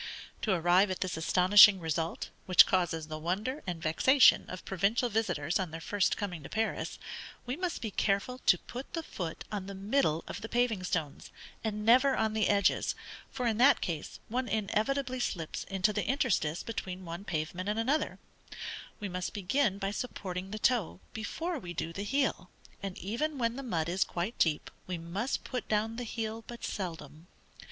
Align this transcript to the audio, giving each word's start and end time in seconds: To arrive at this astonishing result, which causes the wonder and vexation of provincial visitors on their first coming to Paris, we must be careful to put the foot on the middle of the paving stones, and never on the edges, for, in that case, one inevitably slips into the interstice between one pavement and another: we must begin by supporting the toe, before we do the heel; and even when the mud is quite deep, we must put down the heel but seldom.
To 0.41 0.51
arrive 0.51 0.89
at 0.89 1.01
this 1.01 1.15
astonishing 1.15 1.79
result, 1.79 2.31
which 2.47 2.65
causes 2.65 3.05
the 3.07 3.19
wonder 3.19 3.61
and 3.67 3.79
vexation 3.79 4.49
of 4.49 4.65
provincial 4.65 5.09
visitors 5.09 5.59
on 5.59 5.69
their 5.69 5.79
first 5.79 6.17
coming 6.17 6.41
to 6.41 6.49
Paris, 6.49 6.97
we 7.45 7.55
must 7.55 7.83
be 7.83 7.91
careful 7.91 8.39
to 8.47 8.57
put 8.57 8.93
the 8.93 9.03
foot 9.03 9.43
on 9.51 9.67
the 9.67 9.75
middle 9.75 10.23
of 10.27 10.41
the 10.41 10.49
paving 10.49 10.81
stones, 10.83 11.29
and 11.63 11.85
never 11.85 12.15
on 12.15 12.33
the 12.33 12.49
edges, 12.49 12.95
for, 13.29 13.45
in 13.45 13.57
that 13.59 13.79
case, 13.79 14.19
one 14.27 14.47
inevitably 14.49 15.19
slips 15.19 15.65
into 15.65 15.93
the 15.93 16.07
interstice 16.09 16.63
between 16.63 17.05
one 17.05 17.23
pavement 17.23 17.69
and 17.69 17.77
another: 17.77 18.17
we 18.99 19.07
must 19.07 19.33
begin 19.35 19.77
by 19.77 19.91
supporting 19.91 20.49
the 20.49 20.57
toe, 20.57 20.99
before 21.13 21.59
we 21.59 21.73
do 21.73 21.93
the 21.93 22.01
heel; 22.01 22.49
and 22.81 22.97
even 22.97 23.37
when 23.37 23.55
the 23.55 23.61
mud 23.61 23.87
is 23.87 24.03
quite 24.03 24.39
deep, 24.39 24.71
we 24.87 24.97
must 24.97 25.43
put 25.43 25.67
down 25.69 25.97
the 25.97 26.03
heel 26.05 26.43
but 26.47 26.63
seldom. 26.65 27.27